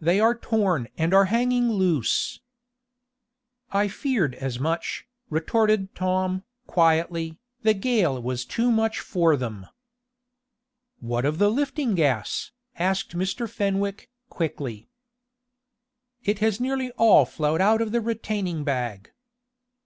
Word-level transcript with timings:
"They 0.00 0.18
are 0.18 0.34
torn 0.34 0.88
and 0.96 1.12
are 1.12 1.26
hanging 1.26 1.68
loose." 1.70 2.40
"I 3.70 3.86
feared 3.86 4.34
as 4.36 4.58
much," 4.58 5.06
retorted 5.28 5.94
Tom, 5.94 6.42
quietly, 6.66 7.36
"The 7.64 7.74
gale 7.74 8.18
was 8.22 8.46
too 8.46 8.70
much 8.70 8.98
for 9.00 9.36
them." 9.36 9.66
"What 11.00 11.26
of 11.26 11.36
the 11.36 11.50
lifting 11.50 11.94
gas?" 11.96 12.50
asked 12.78 13.14
Mr. 13.14 13.46
Fenwick, 13.46 14.08
quickly. 14.30 14.88
"It 16.24 16.38
has 16.38 16.58
nearly 16.60 16.90
all 16.92 17.26
flowed 17.26 17.60
out 17.60 17.82
of 17.82 17.92
the 17.92 18.00
retaining 18.00 18.64
bag." 18.64 19.12